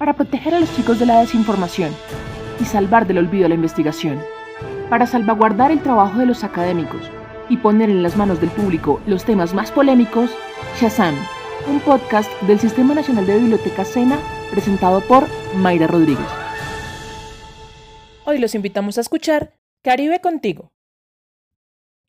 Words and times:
para 0.00 0.14
proteger 0.14 0.54
a 0.54 0.60
los 0.60 0.74
chicos 0.74 0.98
de 0.98 1.04
la 1.04 1.20
desinformación 1.20 1.94
y 2.58 2.64
salvar 2.64 3.06
del 3.06 3.18
olvido 3.18 3.46
la 3.50 3.54
investigación, 3.54 4.18
para 4.88 5.06
salvaguardar 5.06 5.70
el 5.70 5.82
trabajo 5.82 6.18
de 6.18 6.24
los 6.24 6.42
académicos 6.42 7.02
y 7.50 7.58
poner 7.58 7.90
en 7.90 8.02
las 8.02 8.16
manos 8.16 8.40
del 8.40 8.48
público 8.48 9.02
los 9.06 9.26
temas 9.26 9.52
más 9.52 9.70
polémicos, 9.70 10.30
Shazam, 10.80 11.14
un 11.68 11.80
podcast 11.80 12.32
del 12.44 12.58
Sistema 12.58 12.94
Nacional 12.94 13.26
de 13.26 13.40
Bibliotecas 13.40 13.88
Sena 13.88 14.18
presentado 14.50 15.02
por 15.02 15.26
Mayra 15.56 15.86
Rodríguez. 15.86 16.26
Hoy 18.24 18.38
los 18.38 18.54
invitamos 18.54 18.96
a 18.96 19.02
escuchar 19.02 19.52
Caribe 19.84 20.22
contigo. 20.22 20.72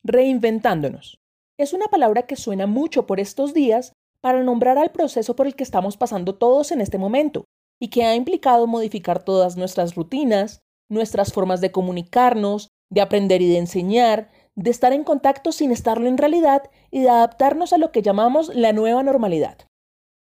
Reinventándonos. 0.05 1.19
Es 1.59 1.73
una 1.73 1.87
palabra 1.87 2.21
que 2.21 2.37
suena 2.37 2.67
mucho 2.67 3.05
por 3.05 3.19
estos 3.19 3.53
días 3.53 3.91
para 4.21 4.41
nombrar 4.45 4.77
al 4.77 4.91
proceso 4.91 5.35
por 5.35 5.45
el 5.45 5.55
que 5.55 5.63
estamos 5.63 5.97
pasando 5.97 6.35
todos 6.35 6.71
en 6.71 6.79
este 6.79 6.97
momento 6.97 7.43
y 7.81 7.87
que 7.87 8.05
ha 8.05 8.15
implicado 8.15 8.67
modificar 8.67 9.23
todas 9.23 9.57
nuestras 9.57 9.95
rutinas, 9.95 10.61
nuestras 10.87 11.33
formas 11.33 11.61
de 11.61 11.71
comunicarnos, 11.71 12.69
de 12.91 13.01
aprender 13.01 13.41
y 13.41 13.49
de 13.49 13.57
enseñar, 13.57 14.29
de 14.55 14.69
estar 14.69 14.93
en 14.93 15.03
contacto 15.03 15.51
sin 15.51 15.71
estarlo 15.71 16.07
en 16.07 16.19
realidad 16.19 16.69
y 16.91 17.01
de 17.01 17.09
adaptarnos 17.09 17.73
a 17.73 17.79
lo 17.79 17.91
que 17.91 18.03
llamamos 18.03 18.53
la 18.53 18.71
nueva 18.71 19.01
normalidad. 19.01 19.57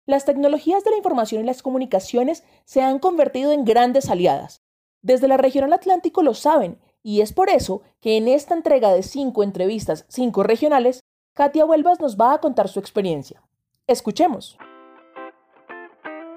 Las 0.04 0.24
tecnologías 0.24 0.82
de 0.82 0.90
la 0.90 0.96
información 0.96 1.42
y 1.42 1.46
las 1.46 1.62
comunicaciones 1.62 2.42
se 2.64 2.82
han 2.82 2.98
convertido 2.98 3.52
en 3.52 3.64
grandes 3.64 4.10
aliadas. 4.10 4.62
Desde 5.00 5.28
la 5.28 5.36
región 5.36 5.72
Atlántico 5.72 6.24
lo 6.24 6.34
saben, 6.34 6.80
y 7.04 7.20
es 7.20 7.32
por 7.32 7.50
eso 7.50 7.82
que 8.00 8.16
en 8.16 8.26
esta 8.26 8.54
entrega 8.54 8.92
de 8.92 9.04
cinco 9.04 9.44
entrevistas, 9.44 10.06
cinco 10.08 10.42
regionales, 10.42 11.04
Katia 11.34 11.64
Huelvas 11.64 12.00
nos 12.00 12.16
va 12.16 12.32
a 12.32 12.40
contar 12.40 12.68
su 12.68 12.80
experiencia. 12.80 13.42
Escuchemos. 13.86 14.58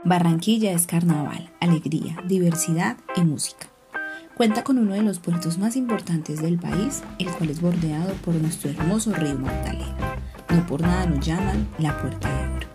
Barranquilla 0.05 0.71
es 0.71 0.85
carnaval, 0.87 1.49
alegría, 1.59 2.17
diversidad 2.27 2.97
y 3.15 3.21
música. 3.21 3.67
Cuenta 4.35 4.63
con 4.63 4.77
uno 4.77 4.93
de 4.93 5.01
los 5.01 5.19
puertos 5.19 5.57
más 5.57 5.75
importantes 5.75 6.41
del 6.41 6.59
país, 6.59 7.03
el 7.17 7.29
cual 7.31 7.49
es 7.49 7.59
bordeado 7.59 8.13
por 8.23 8.35
nuestro 8.35 8.69
hermoso 8.69 9.11
río 9.13 9.37
Magdalena. 9.37 10.15
No 10.53 10.65
por 10.67 10.81
nada 10.81 11.07
nos 11.07 11.25
llaman 11.25 11.67
la 11.79 11.99
Puerta 11.99 12.29
de 12.29 12.55
Oro. 12.55 12.67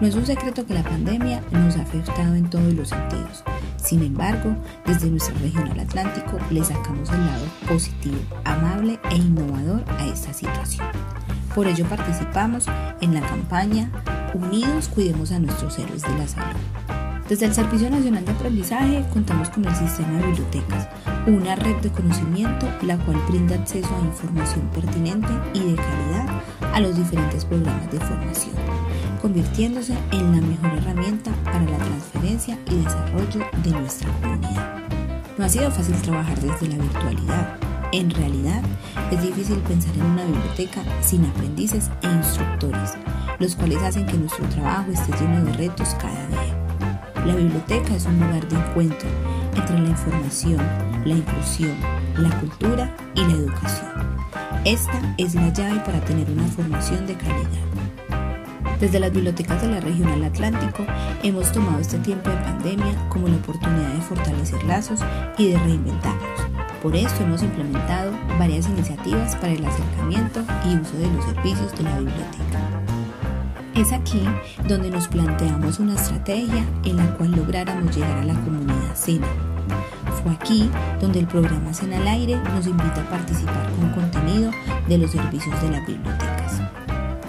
No 0.00 0.06
es 0.06 0.14
un 0.14 0.26
secreto 0.26 0.66
que 0.66 0.74
la 0.74 0.82
pandemia 0.82 1.42
nos 1.52 1.76
ha 1.76 1.82
afectado 1.82 2.34
en 2.34 2.48
todos 2.48 2.72
los 2.74 2.90
sentidos. 2.90 3.42
Sin 3.76 4.02
embargo, 4.02 4.54
desde 4.86 5.10
nuestra 5.10 5.34
región 5.38 5.68
al 5.68 5.80
Atlántico 5.80 6.38
le 6.50 6.62
sacamos 6.62 7.10
el 7.10 7.26
lado 7.26 7.46
positivo, 7.66 8.18
amable 8.44 9.00
e 9.10 9.16
innovador 9.16 9.84
a 9.98 10.06
esta 10.06 10.32
situación. 10.32 10.86
Por 11.54 11.66
ello 11.66 11.86
participamos 11.86 12.66
en 13.00 13.14
la 13.14 13.20
campaña 13.22 13.90
Unidos 14.34 14.88
Cuidemos 14.88 15.30
a 15.32 15.38
nuestros 15.38 15.78
héroes 15.78 16.02
de 16.02 16.18
la 16.18 16.26
salud. 16.26 16.56
Desde 17.28 17.46
el 17.46 17.54
Servicio 17.54 17.88
Nacional 17.88 18.24
de 18.24 18.32
Aprendizaje 18.32 19.04
contamos 19.12 19.48
con 19.50 19.64
el 19.64 19.74
sistema 19.74 20.18
de 20.18 20.26
bibliotecas, 20.26 20.88
una 21.26 21.54
red 21.56 21.76
de 21.76 21.90
conocimiento 21.90 22.66
la 22.82 22.98
cual 22.98 23.16
brinda 23.28 23.54
acceso 23.54 23.88
a 23.94 24.04
información 24.04 24.68
pertinente 24.74 25.28
y 25.54 25.60
de 25.60 25.76
calidad 25.76 26.42
a 26.74 26.80
los 26.80 26.96
diferentes 26.96 27.44
programas 27.44 27.90
de 27.90 28.00
formación, 28.00 28.54
convirtiéndose 29.20 29.94
en 30.10 30.32
la 30.32 30.46
mejor 30.46 30.78
herramienta 30.78 31.32
para 31.44 31.62
la 31.62 31.78
transferencia 31.78 32.58
y 32.70 32.76
desarrollo 32.76 33.46
de 33.62 33.70
nuestra 33.70 34.10
comunidad. 34.20 34.82
No 35.38 35.44
ha 35.44 35.48
sido 35.48 35.70
fácil 35.70 35.94
trabajar 36.02 36.38
desde 36.40 36.68
la 36.68 36.82
virtualidad, 36.82 37.58
en 37.92 38.10
realidad, 38.10 38.62
es 39.10 39.22
difícil 39.22 39.58
pensar 39.58 39.94
en 39.94 40.02
una 40.02 40.24
biblioteca 40.24 40.82
sin 41.02 41.26
aprendices 41.26 41.90
e 42.02 42.06
instructores, 42.06 42.94
los 43.38 43.56
cuales 43.56 43.78
hacen 43.82 44.06
que 44.06 44.14
nuestro 44.14 44.46
trabajo 44.48 44.90
esté 44.90 45.12
lleno 45.18 45.44
de 45.44 45.52
retos 45.52 45.94
cada 46.00 46.26
día. 46.28 47.24
La 47.26 47.34
biblioteca 47.34 47.94
es 47.94 48.06
un 48.06 48.18
lugar 48.20 48.48
de 48.48 48.56
encuentro 48.56 49.08
entre 49.54 49.78
la 49.78 49.88
información, 49.88 50.60
la 51.04 51.14
inclusión, 51.14 51.76
la 52.16 52.30
cultura 52.40 52.94
y 53.14 53.20
la 53.20 53.32
educación. 53.32 53.90
Esta 54.64 55.14
es 55.18 55.34
la 55.34 55.52
llave 55.52 55.80
para 55.80 56.00
tener 56.00 56.30
una 56.30 56.46
formación 56.48 57.06
de 57.06 57.14
calidad. 57.14 58.78
Desde 58.80 58.98
las 58.98 59.12
bibliotecas 59.12 59.62
de 59.62 59.68
la 59.68 59.80
región 59.80 60.08
al 60.08 60.24
Atlántico 60.24 60.84
hemos 61.22 61.52
tomado 61.52 61.78
este 61.78 61.98
tiempo 61.98 62.30
de 62.30 62.36
pandemia 62.36 63.08
como 63.08 63.28
la 63.28 63.36
oportunidad 63.36 63.92
de 63.94 64.00
fortalecer 64.00 64.64
lazos 64.64 65.00
y 65.38 65.50
de 65.50 65.58
reinventarnos 65.58 66.52
por 66.82 66.96
esto 66.96 67.22
hemos 67.22 67.44
implementado 67.44 68.10
varias 68.40 68.68
iniciativas 68.68 69.36
para 69.36 69.52
el 69.52 69.64
acercamiento 69.64 70.42
y 70.68 70.74
uso 70.74 70.96
de 70.96 71.12
los 71.12 71.24
servicios 71.26 71.70
de 71.78 71.84
la 71.84 71.96
biblioteca. 71.96 72.51
Es 73.74 73.92
aquí 73.92 74.22
donde 74.68 74.90
nos 74.90 75.08
planteamos 75.08 75.78
una 75.78 75.94
estrategia 75.94 76.64
en 76.84 76.96
la 76.96 77.16
cual 77.16 77.32
lográramos 77.32 77.94
llegar 77.96 78.18
a 78.18 78.24
la 78.24 78.34
comunidad 78.34 78.94
SENA. 78.94 79.26
Fue 80.22 80.32
aquí 80.32 80.70
donde 81.00 81.20
el 81.20 81.26
programa 81.26 81.72
SENA 81.72 81.96
al 81.96 82.08
aire 82.08 82.36
nos 82.54 82.66
invita 82.66 83.00
a 83.00 83.10
participar 83.10 83.70
con 83.72 83.90
contenido 83.90 84.50
de 84.88 84.98
los 84.98 85.10
servicios 85.10 85.60
de 85.62 85.70
las 85.70 85.86
bibliotecas. 85.86 86.60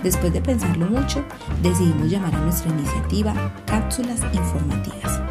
Después 0.04 0.34
de 0.34 0.42
pensarlo 0.42 0.86
mucho, 0.88 1.24
decidimos 1.62 2.10
llamar 2.10 2.36
a 2.36 2.42
nuestra 2.42 2.72
iniciativa 2.72 3.34
Cápsulas 3.66 4.22
Informativas 4.34 5.24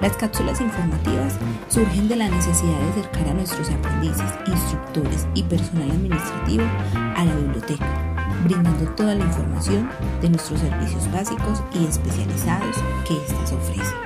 las 0.00 0.16
cápsulas 0.16 0.60
informativas 0.60 1.36
surgen 1.68 2.08
de 2.08 2.14
la 2.14 2.28
necesidad 2.28 2.78
de 2.78 2.90
acercar 2.90 3.28
a 3.28 3.34
nuestros 3.34 3.68
aprendices, 3.68 4.32
instructores 4.46 5.26
y 5.34 5.42
personal 5.42 5.90
administrativo 5.90 6.64
a 7.16 7.24
la 7.24 7.34
biblioteca, 7.34 8.07
brindando 8.44 8.84
toda 8.92 9.14
la 9.14 9.24
información 9.24 9.88
de 10.20 10.30
nuestros 10.30 10.60
servicios 10.60 11.10
básicos 11.12 11.62
y 11.74 11.84
especializados 11.84 12.76
que 13.06 13.14
éstas 13.14 13.52
ofrecen. 13.52 13.98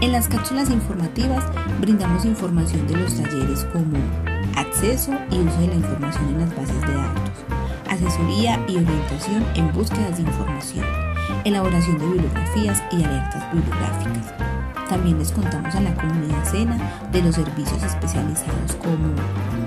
En 0.00 0.12
las 0.12 0.26
cápsulas 0.26 0.68
informativas 0.70 1.44
brindamos 1.80 2.24
información 2.24 2.86
de 2.88 2.96
los 2.96 3.14
talleres 3.14 3.64
como 3.72 3.96
acceso 4.56 5.12
y 5.30 5.38
uso 5.38 5.60
de 5.60 5.68
la 5.68 5.74
información 5.74 6.28
en 6.28 6.40
las 6.40 6.56
bases 6.56 6.80
de 6.80 6.94
datos, 6.94 7.30
asesoría 7.88 8.60
y 8.68 8.78
orientación 8.78 9.44
en 9.54 9.72
búsquedas 9.72 10.16
de 10.16 10.22
información, 10.22 10.84
elaboración 11.44 11.98
de 11.98 12.06
bibliografías 12.06 12.82
y 12.90 13.04
alertas 13.04 13.52
bibliográficas, 13.52 14.51
también 14.92 15.18
les 15.18 15.32
contamos 15.32 15.74
a 15.74 15.80
la 15.80 15.94
comunidad 15.94 16.44
SENA 16.44 16.76
de 17.12 17.22
los 17.22 17.36
servicios 17.36 17.82
especializados 17.82 18.74
como 18.74 19.14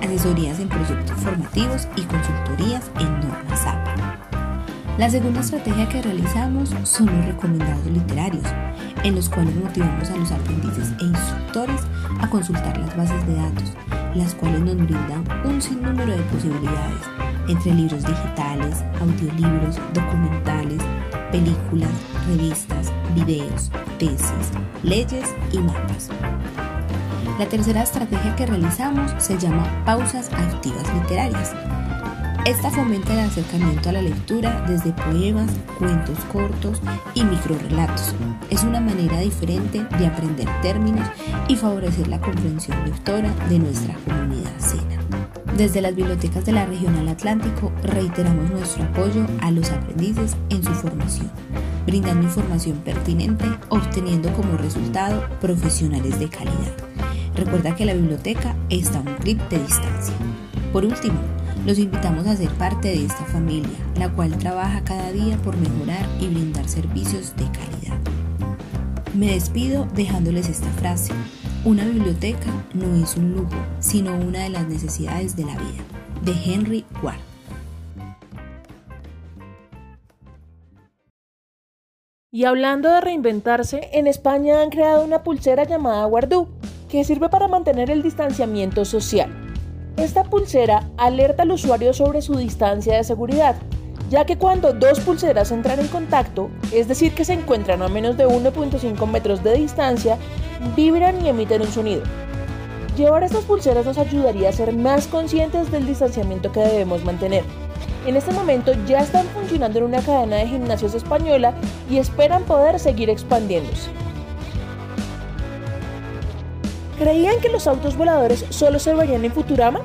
asesorías 0.03 0.59
en 0.59 0.69
proyectos 0.69 1.19
formativos 1.19 1.87
y 1.95 2.03
consultorías 2.03 2.91
en 2.99 3.21
normas 3.21 3.65
APA. 3.65 4.19
La 4.99 5.09
segunda 5.09 5.39
estrategia 5.39 5.89
que 5.89 6.03
realizamos 6.03 6.75
son 6.83 7.07
los 7.07 7.25
recomendados 7.25 7.87
literarios, 7.87 8.45
en 9.03 9.15
los 9.15 9.27
cuales 9.27 9.55
motivamos 9.55 10.11
a 10.11 10.15
los 10.15 10.31
aprendices 10.31 10.93
e 11.01 11.05
instructores 11.05 11.81
a 12.21 12.29
consultar 12.29 12.77
las 12.77 12.95
bases 12.95 13.25
de 13.25 13.33
datos, 13.33 13.73
las 14.13 14.35
cuales 14.35 14.59
nos 14.59 14.75
brindan 14.75 15.23
un 15.43 15.59
sinnúmero 15.59 16.15
de 16.15 16.21
posibilidades, 16.21 17.01
entre 17.47 17.73
libros 17.73 18.03
digitales, 18.03 18.83
audiolibros, 19.01 19.79
documentales, 19.91 20.83
películas, 21.31 21.89
revistas, 22.27 22.91
videos, 23.15 23.71
tesis, 23.97 24.51
leyes 24.83 25.33
y 25.51 25.59
mapas. 25.59 26.09
La 27.39 27.47
tercera 27.47 27.83
estrategia 27.83 28.35
que 28.35 28.45
realizamos 28.45 29.11
se 29.17 29.37
llama 29.37 29.83
pausas 29.85 30.31
activas 30.31 30.85
literarias. 30.93 31.53
Esta 32.45 32.69
fomenta 32.69 33.13
el 33.13 33.21
acercamiento 33.21 33.89
a 33.89 33.93
la 33.93 34.01
lectura 34.03 34.63
desde 34.67 34.93
poemas, 34.93 35.49
cuentos 35.79 36.17
cortos 36.31 36.79
y 37.15 37.23
microrelatos. 37.23 38.13
Es 38.51 38.63
una 38.63 38.79
manera 38.79 39.19
diferente 39.19 39.83
de 39.97 40.07
aprender 40.07 40.47
términos 40.61 41.09
y 41.47 41.55
favorecer 41.55 42.07
la 42.07 42.21
comprensión 42.21 42.77
lectora 42.85 43.33
de 43.49 43.59
nuestra 43.59 43.95
comunidad 44.05 44.59
SENA. 44.59 45.01
Desde 45.57 45.81
las 45.81 45.95
bibliotecas 45.95 46.45
de 46.45 46.51
la 46.51 46.65
región 46.65 46.95
al 46.97 47.09
Atlántico 47.09 47.71
reiteramos 47.81 48.49
nuestro 48.51 48.83
apoyo 48.83 49.25
a 49.41 49.51
los 49.51 49.71
aprendices 49.71 50.37
en 50.49 50.63
su 50.63 50.73
formación 50.73 51.31
brindando 51.85 52.23
información 52.23 52.77
pertinente, 52.77 53.45
obteniendo 53.69 54.31
como 54.33 54.57
resultado 54.57 55.27
profesionales 55.39 56.19
de 56.19 56.29
calidad. 56.29 56.73
Recuerda 57.35 57.75
que 57.75 57.85
la 57.85 57.93
biblioteca 57.93 58.55
está 58.69 58.99
a 58.99 59.01
un 59.01 59.15
clic 59.15 59.37
de 59.49 59.59
distancia. 59.59 60.15
Por 60.71 60.85
último, 60.85 61.19
los 61.65 61.79
invitamos 61.79 62.27
a 62.27 62.35
ser 62.35 62.49
parte 62.51 62.89
de 62.89 63.05
esta 63.05 63.25
familia, 63.25 63.69
la 63.97 64.09
cual 64.11 64.37
trabaja 64.37 64.83
cada 64.83 65.11
día 65.11 65.37
por 65.37 65.57
mejorar 65.57 66.07
y 66.19 66.27
brindar 66.27 66.67
servicios 66.69 67.33
de 67.35 67.45
calidad. 67.45 67.97
Me 69.15 69.31
despido 69.33 69.87
dejándoles 69.95 70.49
esta 70.49 70.69
frase. 70.73 71.13
Una 71.63 71.85
biblioteca 71.85 72.51
no 72.73 72.95
es 73.01 73.15
un 73.15 73.33
lujo, 73.33 73.55
sino 73.79 74.15
una 74.15 74.39
de 74.39 74.49
las 74.49 74.67
necesidades 74.67 75.35
de 75.35 75.45
la 75.45 75.53
vida. 75.53 75.83
De 76.23 76.33
Henry 76.33 76.85
Ward. 77.01 77.34
Y 82.35 82.43
hablando 82.43 82.91
de 82.91 82.99
reinventarse, 82.99 83.87
en 83.93 84.07
España 84.07 84.61
han 84.61 84.69
creado 84.69 85.05
una 85.05 85.23
pulsera 85.23 85.63
llamada 85.63 86.03
Guardú, 86.03 86.49
que 86.89 87.05
sirve 87.05 87.29
para 87.29 87.47
mantener 87.47 87.89
el 87.89 88.03
distanciamiento 88.03 88.83
social. 88.83 89.33
Esta 89.95 90.25
pulsera 90.25 90.83
alerta 90.97 91.43
al 91.43 91.51
usuario 91.51 91.93
sobre 91.93 92.21
su 92.21 92.35
distancia 92.35 92.97
de 92.97 93.05
seguridad 93.05 93.55
ya 94.09 94.25
que 94.25 94.37
cuando 94.37 94.73
dos 94.73 94.99
pulseras 94.99 95.51
entran 95.51 95.79
en 95.79 95.87
contacto, 95.87 96.49
es 96.73 96.89
decir 96.89 97.15
que 97.15 97.23
se 97.23 97.33
encuentran 97.33 97.81
a 97.81 97.87
menos 97.87 98.17
de 98.17 98.27
1.5 98.27 99.07
metros 99.07 99.41
de 99.41 99.53
distancia, 99.55 100.17
vibran 100.75 101.25
y 101.25 101.29
emiten 101.29 101.61
un 101.61 101.69
sonido. 101.69 102.03
Llevar 102.97 103.23
estas 103.23 103.45
pulseras 103.45 103.85
nos 103.85 103.97
ayudaría 103.97 104.49
a 104.49 104.53
ser 104.53 104.73
más 104.73 105.07
conscientes 105.07 105.71
del 105.71 105.87
distanciamiento 105.87 106.51
que 106.51 106.59
debemos 106.59 107.03
mantener. 107.05 107.45
En 108.05 108.15
este 108.15 108.31
momento 108.31 108.71
ya 108.85 108.99
están 108.99 109.25
funcionando 109.27 109.79
en 109.79 109.85
una 109.85 110.01
cadena 110.01 110.37
de 110.37 110.47
gimnasios 110.47 110.93
española 110.93 111.53
y 111.89 111.97
esperan 111.97 112.43
poder 112.43 112.79
seguir 112.79 113.09
expandiéndose. 113.09 113.89
¿Creían 116.99 117.41
que 117.41 117.49
los 117.49 117.65
autos 117.65 117.97
voladores 117.97 118.45
solo 118.49 118.77
se 118.77 118.93
verían 118.93 119.25
en 119.25 119.31
Futurama? 119.31 119.81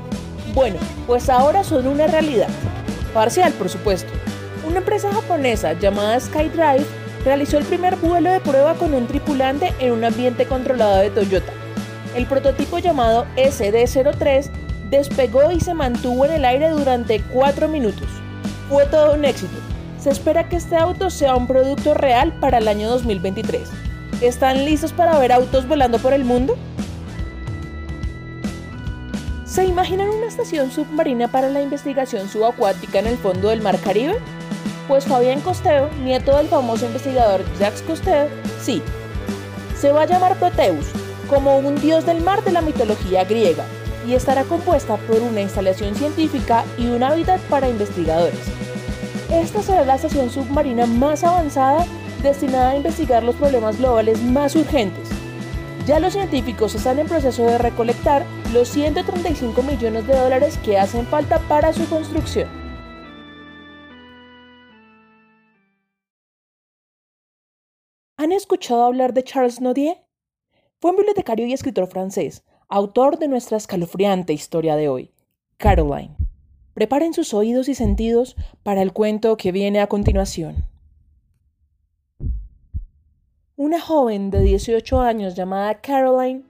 Bueno, 0.54 0.76
pues 1.06 1.30
ahora 1.30 1.64
son 1.64 1.86
una 1.86 2.06
realidad. 2.06 2.48
Parcial, 3.14 3.52
por 3.54 3.70
supuesto. 3.70 4.12
Una 4.68 4.78
empresa 4.78 5.10
japonesa 5.10 5.72
llamada 5.72 6.20
SkyDrive 6.20 6.84
realizó 7.24 7.56
el 7.56 7.64
primer 7.64 7.96
vuelo 7.96 8.30
de 8.30 8.40
prueba 8.40 8.74
con 8.74 8.92
un 8.92 9.06
tripulante 9.06 9.72
en 9.80 9.92
un 9.92 10.04
ambiente 10.04 10.44
controlado 10.44 10.98
de 10.98 11.10
Toyota. 11.10 11.52
El 12.14 12.26
prototipo 12.26 12.78
llamado 12.78 13.26
SD-03 13.36 14.50
despegó 14.90 15.52
y 15.52 15.60
se 15.60 15.74
mantuvo 15.74 16.24
en 16.24 16.32
el 16.32 16.44
aire 16.44 16.70
durante 16.70 17.22
4 17.32 17.68
minutos. 17.68 18.08
Fue 18.68 18.86
todo 18.86 19.14
un 19.14 19.24
éxito. 19.24 19.56
Se 19.98 20.10
espera 20.10 20.48
que 20.48 20.56
este 20.56 20.76
auto 20.76 21.10
sea 21.10 21.36
un 21.36 21.46
producto 21.46 21.94
real 21.94 22.32
para 22.40 22.58
el 22.58 22.68
año 22.68 22.88
2023. 22.90 23.68
¿Están 24.20 24.64
listos 24.64 24.92
para 24.92 25.18
ver 25.18 25.32
autos 25.32 25.66
volando 25.66 25.98
por 25.98 26.12
el 26.12 26.24
mundo? 26.24 26.56
¿Se 29.44 29.64
imaginan 29.64 30.08
una 30.08 30.26
estación 30.26 30.70
submarina 30.70 31.28
para 31.28 31.48
la 31.48 31.60
investigación 31.60 32.28
subacuática 32.28 32.98
en 32.98 33.08
el 33.08 33.18
fondo 33.18 33.48
del 33.48 33.62
Mar 33.62 33.78
Caribe? 33.80 34.16
Pues 34.88 35.04
Fabián 35.04 35.40
Costeo, 35.40 35.88
nieto 36.02 36.36
del 36.36 36.48
famoso 36.48 36.86
investigador 36.86 37.42
Jacques 37.58 37.82
Costeo, 37.82 38.28
sí. 38.60 38.82
Se 39.78 39.92
va 39.92 40.02
a 40.02 40.06
llamar 40.06 40.36
Proteus, 40.36 40.86
como 41.28 41.58
un 41.58 41.80
dios 41.80 42.06
del 42.06 42.22
mar 42.22 42.44
de 42.44 42.52
la 42.52 42.60
mitología 42.60 43.24
griega, 43.24 43.64
y 44.10 44.14
estará 44.14 44.42
compuesta 44.42 44.96
por 44.96 45.22
una 45.22 45.40
instalación 45.40 45.94
científica 45.94 46.64
y 46.76 46.88
un 46.88 47.04
hábitat 47.04 47.40
para 47.42 47.68
investigadores. 47.68 48.40
Esta 49.30 49.62
será 49.62 49.84
la 49.84 49.94
estación 49.94 50.30
submarina 50.30 50.84
más 50.86 51.22
avanzada 51.22 51.86
destinada 52.20 52.70
a 52.70 52.76
investigar 52.76 53.22
los 53.22 53.36
problemas 53.36 53.78
globales 53.78 54.20
más 54.20 54.56
urgentes. 54.56 55.08
Ya 55.86 56.00
los 56.00 56.14
científicos 56.14 56.74
están 56.74 56.98
en 56.98 57.06
proceso 57.06 57.44
de 57.44 57.58
recolectar 57.58 58.26
los 58.52 58.68
135 58.68 59.62
millones 59.62 60.04
de 60.08 60.16
dólares 60.16 60.58
que 60.64 60.76
hacen 60.76 61.06
falta 61.06 61.38
para 61.48 61.72
su 61.72 61.88
construcción. 61.88 62.48
¿Han 68.16 68.32
escuchado 68.32 68.82
hablar 68.82 69.14
de 69.14 69.22
Charles 69.22 69.60
Nodier? 69.60 70.04
Fue 70.80 70.90
un 70.90 70.96
bibliotecario 70.96 71.46
y 71.46 71.52
escritor 71.52 71.86
francés, 71.86 72.42
autor 72.70 73.18
de 73.18 73.26
nuestra 73.26 73.56
escalofriante 73.56 74.32
historia 74.32 74.76
de 74.76 74.88
hoy, 74.88 75.10
Caroline. 75.56 76.16
Preparen 76.72 77.12
sus 77.12 77.34
oídos 77.34 77.68
y 77.68 77.74
sentidos 77.74 78.36
para 78.62 78.80
el 78.80 78.92
cuento 78.92 79.36
que 79.36 79.50
viene 79.50 79.80
a 79.80 79.88
continuación. 79.88 80.68
Una 83.56 83.80
joven 83.80 84.30
de 84.30 84.42
18 84.42 85.00
años 85.00 85.34
llamada 85.34 85.80
Caroline 85.80 86.44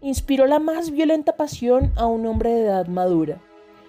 inspiró 0.00 0.46
la 0.46 0.60
más 0.60 0.90
violenta 0.90 1.36
pasión 1.36 1.92
a 1.96 2.06
un 2.06 2.24
hombre 2.24 2.54
de 2.54 2.62
edad 2.62 2.86
madura. 2.86 3.42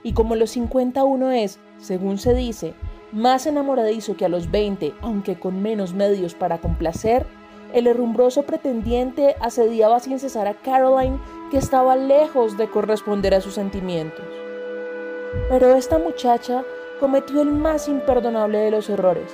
Y 0.03 0.11
como 0.11 0.35
los 0.35 0.51
51 0.51 1.31
es, 1.31 1.57
según 1.79 2.17
se 2.17 2.33
dice, 2.33 2.73
más 3.13 3.47
enamoradizo 3.47 4.17
que 4.17 4.25
a 4.25 4.29
los 4.29 4.51
20, 4.51 4.93
aunque 5.01 5.39
con 5.39 5.61
menos 5.61 5.93
medios 5.93 6.35
para 6.35 6.59
complacer, 6.59 7.25
el 7.73 7.87
herrumbroso 7.87 8.43
pretendiente 8.43 9.35
asediaba 9.39 9.99
sin 9.99 10.19
cesar 10.19 10.47
a 10.47 10.53
Caroline, 10.53 11.19
que 11.49 11.57
estaba 11.57 11.95
lejos 11.95 12.57
de 12.57 12.69
corresponder 12.69 13.33
a 13.33 13.41
sus 13.41 13.53
sentimientos. 13.53 14.25
Pero 15.49 15.75
esta 15.75 15.97
muchacha 15.97 16.63
cometió 16.99 17.41
el 17.41 17.51
más 17.51 17.87
imperdonable 17.87 18.57
de 18.59 18.71
los 18.71 18.89
errores, 18.89 19.31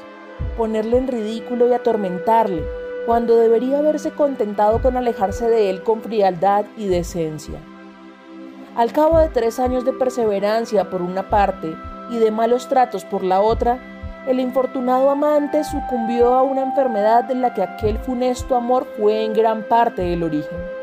ponerle 0.57 0.97
en 0.97 1.07
ridículo 1.07 1.67
y 1.67 1.73
atormentarle, 1.73 2.63
cuando 3.05 3.35
debería 3.35 3.79
haberse 3.79 4.11
contentado 4.11 4.81
con 4.81 4.95
alejarse 4.95 5.49
de 5.49 5.69
él 5.69 5.83
con 5.83 6.01
frialdad 6.01 6.65
y 6.77 6.87
decencia. 6.87 7.59
Al 8.75 8.91
cabo 8.91 9.19
de 9.19 9.29
tres 9.29 9.59
años 9.59 9.85
de 9.85 9.93
perseverancia 9.93 10.89
por 10.89 11.01
una 11.01 11.29
parte 11.29 11.75
y 12.09 12.17
de 12.17 12.31
malos 12.31 12.67
tratos 12.69 13.05
por 13.05 13.23
la 13.23 13.41
otra, 13.41 13.79
el 14.27 14.39
infortunado 14.39 15.09
amante 15.09 15.63
sucumbió 15.63 16.33
a 16.33 16.43
una 16.43 16.63
enfermedad 16.63 17.25
de 17.25 17.35
la 17.35 17.53
que 17.53 17.61
aquel 17.61 17.97
funesto 17.99 18.55
amor 18.55 18.87
fue 18.97 19.25
en 19.25 19.33
gran 19.33 19.63
parte 19.63 20.13
el 20.13 20.23
origen. 20.23 20.82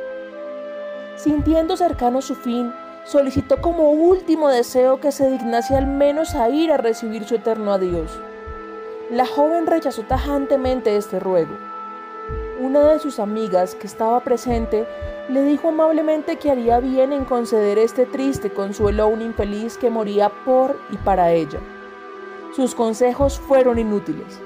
Sintiendo 1.23 1.77
cercano 1.77 2.23
su 2.23 2.35
fin, 2.35 2.73
solicitó 3.05 3.61
como 3.61 3.91
último 3.91 4.49
deseo 4.49 5.01
que 5.01 5.13
se 5.13 5.31
dignase 5.31 5.75
al 5.77 5.87
menos 5.87 6.35
a 6.35 6.49
ir 6.49 6.73
a 6.73 6.77
recibir 6.77 7.25
su 7.25 7.35
eterno 7.35 7.73
adiós. 7.73 8.11
La 9.11 9.27
joven 9.27 9.67
rechazó 9.67 10.03
tajantemente 10.03 10.97
este 10.97 11.19
ruego 11.21 11.57
una 12.61 12.87
de 12.93 12.99
sus 12.99 13.19
amigas 13.19 13.75
que 13.75 13.87
estaba 13.87 14.21
presente 14.21 14.87
le 15.31 15.43
dijo 15.43 15.69
amablemente 15.69 16.37
que 16.37 16.51
haría 16.51 16.79
bien 16.79 17.13
en 17.13 17.25
conceder 17.25 17.79
este 17.79 18.05
triste 18.05 18.51
consuelo 18.51 19.05
a 19.05 19.07
un 19.07 19.23
infeliz 19.23 19.79
que 19.79 19.89
moría 19.89 20.29
por 20.45 20.79
y 20.91 20.99
para 20.99 21.33
ella. 21.33 21.59
Sus 22.55 22.75
consejos 22.75 23.41
fueron 23.41 23.79
inútiles. 23.79 24.39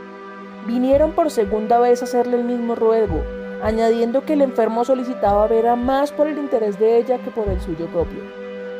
Vinieron 0.64 1.12
por 1.12 1.30
segunda 1.32 1.80
vez 1.80 2.02
a 2.02 2.04
hacerle 2.04 2.36
el 2.36 2.44
mismo 2.44 2.76
ruego, 2.76 3.20
añadiendo 3.64 4.26
que 4.26 4.34
el 4.34 4.42
enfermo 4.42 4.84
solicitaba 4.84 5.46
ver 5.46 5.66
a 5.66 5.74
más 5.74 6.12
por 6.12 6.26
el 6.26 6.38
interés 6.38 6.78
de 6.78 6.98
ella 6.98 7.18
que 7.18 7.30
por 7.30 7.48
el 7.48 7.60
suyo 7.62 7.86
propio. 7.86 8.20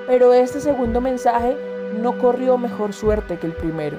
Pero 0.07 0.35
este 0.35 0.61
segundo 0.61 1.01
mensaje 1.01 1.57
no 1.99 2.19
corrió 2.19 2.59
mejor 2.59 2.93
suerte 2.93 3.39
que 3.39 3.47
el 3.47 3.55
primero. 3.55 3.99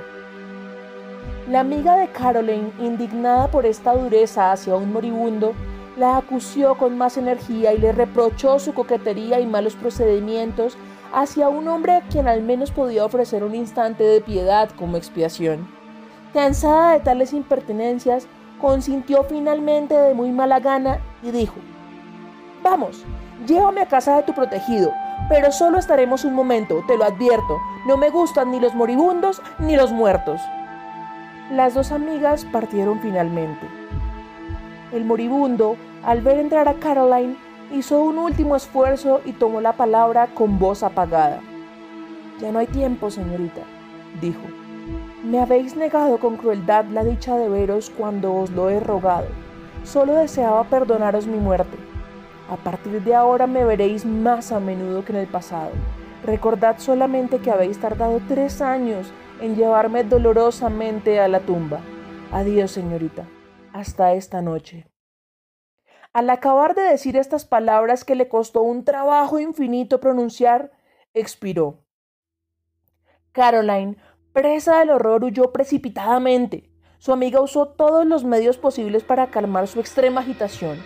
La 1.49 1.61
amiga 1.61 1.97
de 1.97 2.07
Caroline, 2.09 2.71
indignada 2.79 3.47
por 3.47 3.65
esta 3.65 3.95
dureza 3.95 4.51
hacia 4.51 4.75
un 4.75 4.93
moribundo, 4.93 5.53
la 5.97 6.17
acusó 6.17 6.75
con 6.75 6.97
más 6.97 7.17
energía 7.17 7.73
y 7.73 7.79
le 7.79 7.91
reprochó 7.91 8.59
su 8.59 8.75
coquetería 8.75 9.39
y 9.39 9.47
malos 9.47 9.75
procedimientos 9.75 10.77
hacia 11.11 11.49
un 11.49 11.67
hombre 11.67 11.93
a 11.93 12.01
quien 12.01 12.27
al 12.27 12.43
menos 12.43 12.69
podía 12.69 13.05
ofrecer 13.05 13.43
un 13.43 13.55
instante 13.55 14.03
de 14.03 14.21
piedad 14.21 14.69
como 14.77 14.97
expiación. 14.97 15.67
Cansada 16.31 16.93
de 16.93 16.99
tales 16.99 17.33
impertinencias, 17.33 18.27
consintió 18.59 19.23
finalmente 19.23 19.95
de 19.95 20.13
muy 20.13 20.31
mala 20.31 20.59
gana 20.59 20.99
y 21.21 21.31
dijo, 21.31 21.55
Vamos, 22.63 23.05
llévame 23.45 23.81
a 23.81 23.87
casa 23.87 24.15
de 24.15 24.23
tu 24.23 24.33
protegido, 24.33 24.91
pero 25.29 25.51
solo 25.51 25.77
estaremos 25.77 26.25
un 26.25 26.33
momento, 26.33 26.83
te 26.87 26.97
lo 26.97 27.03
advierto, 27.03 27.59
no 27.85 27.95
me 27.95 28.09
gustan 28.09 28.49
ni 28.49 28.59
los 28.59 28.73
moribundos 28.73 29.41
ni 29.59 29.75
los 29.75 29.91
muertos. 29.91 30.41
Las 31.51 31.75
dos 31.75 31.91
amigas 31.91 32.43
partieron 32.45 32.99
finalmente. 33.01 33.67
El 34.91 35.05
moribundo, 35.05 35.77
al 36.03 36.21
ver 36.21 36.39
entrar 36.39 36.67
a 36.67 36.73
Caroline, 36.73 37.35
hizo 37.71 37.99
un 37.99 38.17
último 38.17 38.55
esfuerzo 38.55 39.21
y 39.25 39.33
tomó 39.33 39.61
la 39.61 39.73
palabra 39.73 40.27
con 40.33 40.57
voz 40.57 40.81
apagada. 40.81 41.41
Ya 42.39 42.51
no 42.51 42.57
hay 42.57 42.67
tiempo, 42.67 43.11
señorita, 43.11 43.61
dijo. 44.21 44.41
Me 45.25 45.39
habéis 45.39 45.75
negado 45.75 46.19
con 46.19 46.37
crueldad 46.37 46.85
la 46.85 47.03
dicha 47.03 47.35
de 47.35 47.49
veros 47.49 47.89
cuando 47.89 48.35
os 48.35 48.51
lo 48.51 48.69
he 48.69 48.79
rogado. 48.79 49.25
Solo 49.83 50.13
deseaba 50.13 50.65
perdonaros 50.65 51.25
mi 51.25 51.39
muerte. 51.39 51.75
A 52.47 52.57
partir 52.57 53.03
de 53.03 53.15
ahora 53.15 53.47
me 53.47 53.65
veréis 53.65 54.05
más 54.05 54.51
a 54.51 54.59
menudo 54.59 55.03
que 55.03 55.13
en 55.13 55.17
el 55.17 55.27
pasado. 55.27 55.71
Recordad 56.23 56.77
solamente 56.77 57.39
que 57.39 57.49
habéis 57.49 57.79
tardado 57.79 58.21
tres 58.27 58.61
años 58.61 59.11
en 59.41 59.55
llevarme 59.55 60.03
dolorosamente 60.03 61.19
a 61.19 61.27
la 61.27 61.39
tumba. 61.39 61.79
Adiós, 62.31 62.69
señorita. 62.69 63.25
Hasta 63.73 64.13
esta 64.13 64.43
noche. 64.43 64.85
Al 66.13 66.29
acabar 66.29 66.75
de 66.75 66.83
decir 66.83 67.17
estas 67.17 67.45
palabras 67.45 68.05
que 68.05 68.13
le 68.13 68.29
costó 68.29 68.61
un 68.61 68.85
trabajo 68.85 69.39
infinito 69.39 69.99
pronunciar, 69.99 70.71
expiró. 71.15 71.79
Caroline, 73.31 73.97
presa 74.35 74.77
del 74.77 74.91
horror, 74.91 75.23
huyó 75.23 75.51
precipitadamente. 75.51 76.69
Su 76.99 77.11
amiga 77.11 77.41
usó 77.41 77.69
todos 77.69 78.05
los 78.05 78.23
medios 78.23 78.59
posibles 78.59 79.03
para 79.03 79.31
calmar 79.31 79.67
su 79.67 79.79
extrema 79.79 80.21
agitación. 80.21 80.77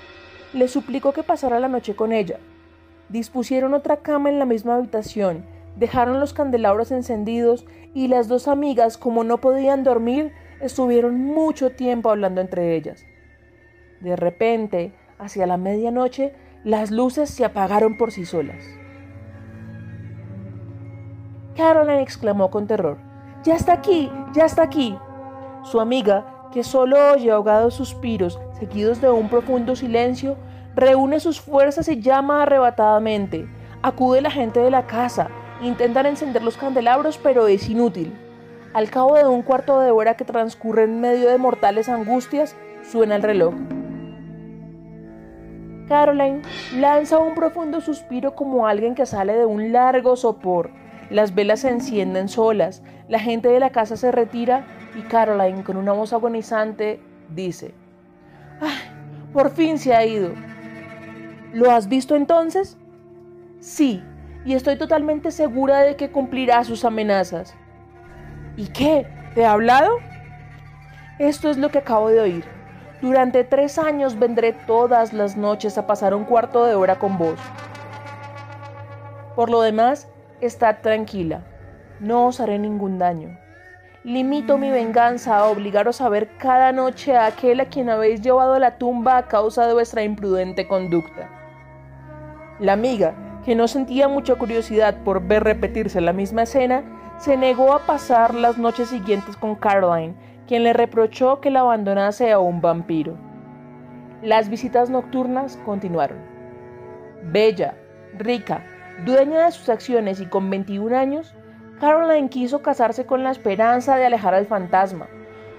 Le 0.54 0.70
suplicó 0.70 1.12
que 1.12 1.24
pasara 1.24 1.60
la 1.60 1.68
noche 1.68 1.98
con 1.98 2.14
ella. 2.14 2.40
Dispusieron 3.10 3.74
otra 3.74 3.98
cama 3.98 4.30
en 4.30 4.40
la 4.40 4.46
misma 4.46 4.76
habitación 4.76 5.44
dejaron 5.80 6.20
los 6.20 6.34
candelabros 6.34 6.92
encendidos 6.92 7.66
y 7.94 8.08
las 8.08 8.28
dos 8.28 8.48
amigas, 8.48 8.98
como 8.98 9.24
no 9.24 9.40
podían 9.40 9.84
dormir, 9.84 10.34
estuvieron 10.62 11.18
mucho 11.18 11.72
tiempo 11.72 12.10
hablando 12.10 12.42
entre 12.42 12.76
ellas. 12.76 13.06
De 14.02 14.16
repente, 14.16 14.94
hacia 15.18 15.48
la 15.48 15.58
medianoche, 15.58 16.34
las 16.64 16.92
luces 16.92 17.30
se 17.30 17.46
apagaron 17.46 17.98
por 17.98 18.12
sí 18.12 18.26
solas. 18.26 18.64
Caroline 21.56 22.02
exclamó 22.02 22.52
con 22.52 22.68
terror. 22.68 23.09
Ya 23.44 23.56
está 23.56 23.74
aquí, 23.74 24.12
ya 24.34 24.46
está 24.46 24.64
aquí. 24.64 24.98
Su 25.64 25.80
amiga, 25.80 26.26
que 26.52 26.64
solo 26.64 27.14
oye 27.14 27.32
ahogados 27.32 27.74
suspiros 27.76 28.40
seguidos 28.60 29.00
de 29.02 29.10
un 29.10 29.30
profundo 29.30 29.76
silencio, 29.76 30.36
reúne 30.76 31.20
sus 31.20 31.40
fuerzas 31.40 31.88
y 31.88 32.02
llama 32.02 32.44
arrebatadamente. 32.44 33.48
Acude 33.82 34.22
la 34.22 34.32
gente 34.32 34.60
de 34.60 34.70
la 34.70 34.88
casa, 34.88 35.30
intentan 35.62 36.06
encender 36.06 36.44
los 36.44 36.58
candelabros, 36.58 37.18
pero 37.18 37.48
es 37.48 37.70
inútil. 37.70 38.14
Al 38.74 38.90
cabo 38.90 39.16
de 39.16 39.26
un 39.26 39.42
cuarto 39.42 39.80
de 39.80 39.92
hora 39.92 40.16
que 40.16 40.26
transcurre 40.26 40.84
en 40.84 41.00
medio 41.00 41.30
de 41.30 41.38
mortales 41.38 41.88
angustias, 41.88 42.56
suena 42.84 43.16
el 43.16 43.24
reloj. 43.24 43.56
Caroline 45.88 46.42
lanza 46.76 47.18
un 47.18 47.34
profundo 47.34 47.82
suspiro 47.82 48.36
como 48.36 48.68
alguien 48.68 48.94
que 48.94 49.08
sale 49.08 49.34
de 49.34 49.46
un 49.46 49.72
largo 49.72 50.16
sopor. 50.16 50.70
Las 51.10 51.34
velas 51.34 51.62
se 51.62 51.70
encienden 51.70 52.30
solas, 52.30 52.84
la 53.08 53.20
gente 53.20 53.50
de 53.50 53.60
la 53.60 53.72
casa 53.72 53.98
se 53.98 54.12
retira 54.12 54.66
y 54.96 55.02
Caroline, 55.02 55.64
con 55.64 55.78
una 55.78 55.92
voz 55.92 56.14
agonizante, 56.14 57.00
dice, 57.30 57.74
¡Ay, 58.62 58.78
por 59.34 59.50
fin 59.52 59.80
se 59.80 59.96
ha 59.96 60.06
ido! 60.06 60.34
¿Lo 61.54 61.72
has 61.72 61.90
visto 61.90 62.16
entonces? 62.16 62.78
Sí, 63.60 64.04
y 64.46 64.54
estoy 64.54 64.78
totalmente 64.78 65.32
segura 65.32 65.80
de 65.80 65.96
que 65.96 66.12
cumplirá 66.12 66.64
sus 66.64 66.86
amenazas. 66.86 67.56
¿Y 68.56 68.68
qué? 68.68 69.08
¿Te 69.34 69.46
ha 69.46 69.54
hablado? 69.54 69.98
Esto 71.18 71.50
es 71.50 71.58
lo 71.58 71.70
que 71.70 71.80
acabo 71.80 72.10
de 72.10 72.20
oír. 72.20 72.46
Durante 73.02 73.44
tres 73.44 73.80
años 73.80 74.20
vendré 74.20 74.54
todas 74.54 75.14
las 75.14 75.38
noches 75.38 75.78
a 75.78 75.88
pasar 75.88 76.14
un 76.14 76.26
cuarto 76.26 76.66
de 76.66 76.76
hora 76.76 77.00
con 77.00 77.18
vos. 77.18 77.40
Por 79.36 79.50
lo 79.50 79.62
demás, 79.62 80.08
estad 80.42 80.78
tranquila. 80.82 81.42
No 82.00 82.28
os 82.28 82.40
haré 82.40 82.60
ningún 82.60 82.98
daño. 82.98 83.38
Limito 84.04 84.58
mi 84.58 84.70
venganza 84.70 85.38
a 85.38 85.46
obligaros 85.46 86.00
a 86.00 86.08
ver 86.08 86.30
cada 86.38 86.72
noche 86.72 87.18
a 87.18 87.26
aquel 87.26 87.60
a 87.60 87.66
quien 87.66 87.90
habéis 87.90 88.22
llevado 88.22 88.54
a 88.54 88.60
la 88.60 88.78
tumba 88.78 89.18
a 89.18 89.28
causa 89.28 89.68
de 89.68 89.74
vuestra 89.74 90.04
imprudente 90.04 90.68
conducta. 90.68 91.30
La 92.60 92.74
amiga, 92.74 93.14
que 93.44 93.56
no 93.56 93.68
sentía 93.68 94.08
mucha 94.08 94.36
curiosidad 94.36 95.04
por 95.04 95.28
ver 95.28 95.44
repetirse 95.44 96.00
la 96.00 96.14
misma 96.14 96.44
escena, 96.44 96.84
se 97.18 97.36
negó 97.36 97.74
a 97.74 97.86
pasar 97.86 98.34
las 98.34 98.58
noches 98.58 98.88
siguientes 98.88 99.36
con 99.36 99.56
Caroline, 99.56 100.16
quien 100.48 100.64
le 100.64 100.72
reprochó 100.72 101.42
que 101.42 101.50
la 101.50 101.60
abandonase 101.60 102.32
a 102.32 102.40
un 102.40 102.62
vampiro. 102.62 103.18
Las 104.22 104.50
visitas 104.50 104.90
nocturnas 104.90 105.58
continuaron. 105.66 106.18
Bella, 107.24 107.76
rica, 108.18 108.64
dueña 109.06 109.46
de 109.46 109.52
sus 109.52 109.70
acciones 109.70 110.20
y 110.20 110.26
con 110.26 110.50
21 110.50 110.98
años, 110.98 111.34
Caroline 111.80 112.30
quiso 112.30 112.62
casarse 112.62 113.06
con 113.06 113.24
la 113.24 113.32
esperanza 113.32 113.96
de 113.96 114.06
alejar 114.06 114.34
al 114.34 114.46
fantasma, 114.46 115.08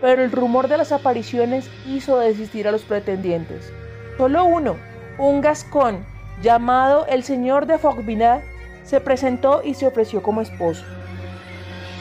pero 0.00 0.22
el 0.22 0.32
rumor 0.32 0.68
de 0.68 0.76
las 0.76 0.92
apariciones 0.92 1.70
hizo 1.86 2.18
desistir 2.18 2.68
a 2.68 2.72
los 2.72 2.82
pretendientes. 2.82 3.72
Solo 4.16 4.44
uno, 4.44 4.76
un 5.18 5.40
gascón 5.40 6.04
llamado 6.42 7.06
el 7.06 7.22
señor 7.22 7.66
de 7.66 7.78
Fogbinat, 7.78 8.42
se 8.82 9.00
presentó 9.00 9.62
y 9.64 9.74
se 9.74 9.86
ofreció 9.86 10.22
como 10.22 10.40
esposo. 10.40 10.84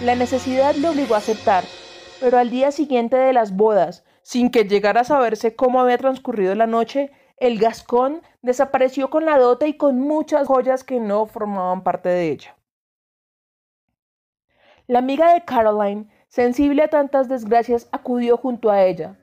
La 0.02 0.16
necesidad 0.16 0.76
le 0.76 0.90
obligó 0.90 1.16
a 1.16 1.20
aceptar, 1.20 1.64
pero 2.20 2.38
al 2.38 2.50
día 2.50 2.72
siguiente 2.72 3.18
de 3.18 3.34
las 3.34 3.56
bodas, 3.56 4.04
sin 4.22 4.50
que 4.50 4.64
llegara 4.64 5.02
a 5.02 5.06
saberse 5.06 5.56
cómo 5.56 5.80
había 5.82 5.98
transcurrido 5.98 6.56
la 6.56 6.68
noche, 6.68 7.12
el 7.40 7.58
gascón 7.58 8.22
desapareció 8.42 9.10
con 9.10 9.26
la 9.26 9.38
dote 9.38 9.68
y 9.68 9.74
con 9.78 10.00
muchas 10.00 10.48
joyas 10.48 10.84
que 10.84 11.00
no 11.00 11.26
formaban 11.26 11.84
parte 11.84 12.10
de 12.10 12.30
ella. 12.30 12.56
La 14.88 15.00
amiga 15.00 15.34
de 15.34 15.46
Caroline, 15.46 16.08
sensible 16.28 16.84
a 16.84 16.88
tantas 16.88 17.30
desgracias, 17.30 17.88
acudió 17.92 18.38
junto 18.38 18.72
a 18.72 18.84
ella. 18.84 19.16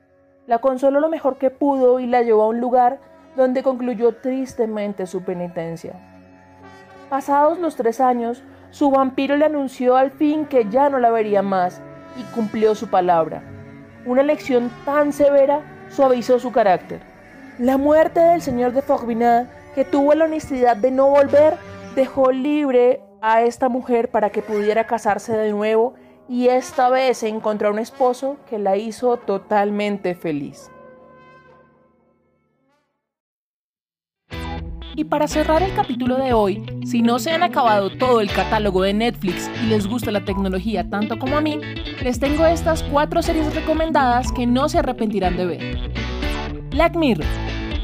La 0.47 0.59
consoló 0.59 0.99
lo 0.99 1.09
mejor 1.09 1.37
que 1.37 1.49
pudo 1.49 1.99
y 1.99 2.07
la 2.07 2.21
llevó 2.21 2.43
a 2.43 2.47
un 2.47 2.61
lugar 2.61 2.99
donde 3.35 3.63
concluyó 3.63 4.15
tristemente 4.15 5.05
su 5.05 5.23
penitencia. 5.23 5.93
Pasados 7.09 7.59
los 7.59 7.75
tres 7.75 8.01
años, 8.01 8.43
su 8.71 8.89
vampiro 8.89 9.37
le 9.37 9.45
anunció 9.45 9.95
al 9.95 10.11
fin 10.11 10.45
que 10.45 10.69
ya 10.69 10.89
no 10.89 10.99
la 10.99 11.11
vería 11.11 11.41
más 11.41 11.81
y 12.17 12.23
cumplió 12.33 12.75
su 12.75 12.89
palabra. 12.89 13.43
Una 14.05 14.23
lección 14.23 14.71
tan 14.85 15.13
severa 15.13 15.61
suavizó 15.89 16.39
su 16.39 16.51
carácter. 16.51 17.01
La 17.59 17.77
muerte 17.77 18.19
del 18.19 18.43
señor 18.43 18.71
de 18.73 18.83
Fogbinat, 18.83 19.47
que 19.73 19.83
tuvo 19.83 20.13
la 20.13 20.25
honestidad 20.25 20.77
de 20.77 20.91
no 20.91 21.09
volver, 21.09 21.55
dejó 21.95 22.31
libre 22.31 23.01
a 23.19 23.41
esta 23.41 23.67
mujer 23.67 24.11
para 24.11 24.29
que 24.29 24.43
pudiera 24.43 24.85
casarse 24.85 25.35
de 25.35 25.51
nuevo 25.51 25.95
y 26.29 26.49
esta 26.49 26.89
vez 26.89 27.23
encontró 27.23 27.71
un 27.71 27.79
esposo 27.79 28.37
que 28.47 28.59
la 28.59 28.77
hizo 28.77 29.17
totalmente 29.17 30.13
feliz. 30.13 30.69
Y 34.95 35.03
para 35.05 35.27
cerrar 35.27 35.63
el 35.63 35.73
capítulo 35.73 36.17
de 36.17 36.33
hoy, 36.33 36.63
si 36.85 37.01
no 37.01 37.17
se 37.17 37.31
han 37.31 37.41
acabado 37.41 37.89
todo 37.97 38.21
el 38.21 38.31
catálogo 38.31 38.83
de 38.83 38.93
Netflix 38.93 39.49
y 39.63 39.67
les 39.67 39.87
gusta 39.87 40.11
la 40.11 40.25
tecnología 40.25 40.87
tanto 40.87 41.17
como 41.17 41.37
a 41.37 41.41
mí, 41.41 41.59
les 42.03 42.19
tengo 42.19 42.45
estas 42.45 42.83
cuatro 42.83 43.23
series 43.23 43.55
recomendadas 43.55 44.31
que 44.31 44.45
no 44.45 44.69
se 44.69 44.77
arrepentirán 44.77 45.37
de 45.37 45.45
ver. 45.45 46.07
Black 46.71 46.95
Mirror, 46.95 47.25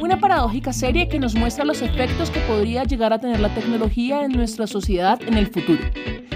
una 0.04 0.20
paradójica 0.20 0.74
serie 0.74 1.08
que 1.08 1.18
nos 1.18 1.34
muestra 1.34 1.64
los 1.64 1.82
efectos 1.82 2.30
que 2.30 2.42
podría 2.42 2.84
llegar 2.84 3.14
a 3.14 3.20
tener 3.20 3.40
la 3.40 3.48
tecnología 3.56 4.26
en 4.26 4.34
nuestra 4.34 4.68
sociedad 4.68 5.18
en 5.26 5.36
el 5.36 5.48
futuro. 5.48 5.82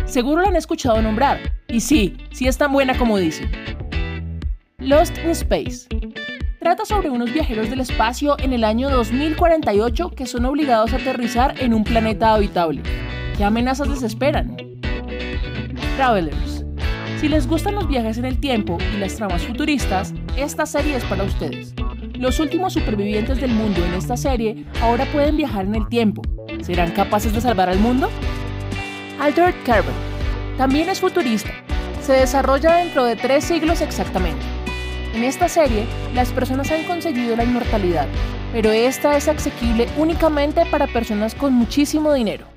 Seguro 0.05 0.41
la 0.41 0.47
han 0.47 0.55
escuchado 0.55 1.01
nombrar, 1.01 1.37
y 1.67 1.81
sí, 1.81 2.15
sí 2.31 2.47
es 2.47 2.57
tan 2.57 2.71
buena 2.71 2.97
como 2.97 3.17
dicen. 3.17 3.51
Lost 4.77 5.17
in 5.17 5.31
Space, 5.31 5.89
Trata 6.61 6.85
sobre 6.85 7.09
unos 7.09 7.33
viajeros 7.33 7.69
del 7.69 7.81
espacio 7.81 8.37
en 8.39 8.53
el 8.53 8.63
año 8.63 8.89
2048 8.89 10.11
que 10.11 10.25
son 10.25 10.45
obligados 10.45 10.93
a 10.93 10.97
aterrizar 10.97 11.55
en 11.61 11.73
un 11.73 11.83
planeta 11.83 12.33
habitable. 12.33 12.81
¿Qué 13.35 13.43
amenazas 13.43 13.89
les 13.89 14.01
esperan? 14.01 14.55
Travelers. 15.97 16.65
Si 17.19 17.27
les 17.27 17.47
gustan 17.47 17.75
los 17.75 17.87
viajes 17.87 18.17
en 18.17 18.25
el 18.25 18.39
tiempo 18.39 18.77
y 18.95 18.97
las 18.97 19.15
tramas 19.15 19.43
futuristas, 19.43 20.13
esta 20.37 20.65
serie 20.65 20.95
es 20.95 21.03
para 21.05 21.23
ustedes. 21.23 21.73
Los 22.19 22.39
últimos 22.39 22.73
supervivientes 22.73 23.39
del 23.39 23.51
mundo 23.51 23.85
en 23.85 23.93
esta 23.93 24.17
serie 24.17 24.65
ahora 24.81 25.05
pueden 25.05 25.37
viajar 25.37 25.65
en 25.65 25.75
el 25.75 25.87
tiempo. 25.87 26.23
¿Serán 26.61 26.91
capaces 26.91 27.31
de 27.31 27.41
salvar 27.41 27.69
al 27.69 27.77
mundo? 27.77 28.09
Altered 29.19 29.53
Carbon. 29.63 29.93
También 30.57 30.89
es 30.89 30.99
futurista. 30.99 31.51
Se 32.01 32.13
desarrolla 32.13 32.77
dentro 32.77 33.03
de 33.03 33.15
tres 33.15 33.43
siglos 33.43 33.81
exactamente. 33.81 34.41
En 35.13 35.23
esta 35.23 35.47
serie, 35.47 35.85
las 36.15 36.31
personas 36.31 36.71
han 36.71 36.85
conseguido 36.85 37.35
la 37.35 37.43
inmortalidad, 37.43 38.07
pero 38.51 38.71
esta 38.71 39.15
es 39.15 39.27
asequible 39.27 39.87
únicamente 39.95 40.65
para 40.71 40.87
personas 40.87 41.35
con 41.35 41.53
muchísimo 41.53 42.13
dinero. 42.13 42.56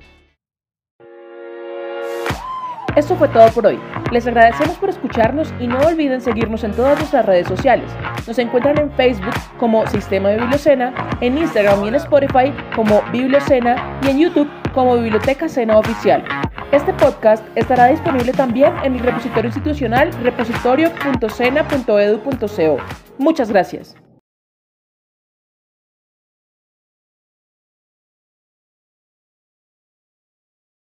Esto 2.95 3.15
fue 3.15 3.27
todo 3.29 3.49
por 3.51 3.67
hoy. 3.67 3.79
Les 4.11 4.27
agradecemos 4.27 4.77
por 4.77 4.89
escucharnos 4.89 5.53
y 5.59 5.67
no 5.67 5.79
olviden 5.79 6.19
seguirnos 6.19 6.65
en 6.65 6.73
todas 6.73 6.97
nuestras 6.97 7.25
redes 7.25 7.47
sociales. 7.47 7.89
Nos 8.27 8.37
encuentran 8.37 8.77
en 8.77 8.91
Facebook 8.91 9.33
como 9.57 9.87
Sistema 9.87 10.27
de 10.29 10.37
Bibliocena, 10.37 10.93
en 11.21 11.37
Instagram 11.37 11.85
y 11.85 11.87
en 11.87 11.95
Spotify 11.95 12.53
como 12.75 13.01
Bibliocena 13.11 13.97
y 14.03 14.09
en 14.09 14.19
YouTube 14.19 14.49
como 14.73 14.97
Biblioteca 14.97 15.47
Cena 15.47 15.77
Oficial. 15.77 16.25
Este 16.73 16.91
podcast 16.93 17.45
estará 17.55 17.87
disponible 17.87 18.33
también 18.33 18.73
en 18.83 18.95
el 18.95 18.99
repositorio 18.99 19.47
institucional 19.47 20.11
repositorio.cena.edu.co. 20.23 22.77
Muchas 23.17 23.51
gracias. 23.51 23.95